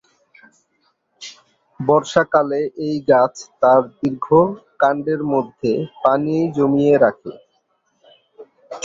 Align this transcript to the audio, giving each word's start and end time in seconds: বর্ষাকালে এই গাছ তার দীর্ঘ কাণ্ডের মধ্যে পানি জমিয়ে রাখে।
বর্ষাকালে 1.79 2.59
এই 2.85 2.95
গাছ 3.09 3.33
তার 3.61 3.81
দীর্ঘ 3.97 4.25
কাণ্ডের 4.79 5.21
মধ্যে 5.33 5.71
পানি 6.03 6.35
জমিয়ে 6.57 6.95
রাখে। 7.03 7.31